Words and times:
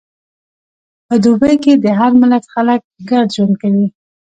په 1.07 1.13
دوبی 1.23 1.55
کې 1.63 1.73
د 1.83 1.85
هر 1.99 2.11
ملت 2.21 2.43
خلک 2.53 2.81
ګډ 3.09 3.27
ژوند 3.35 3.55
کوي. 3.61 3.87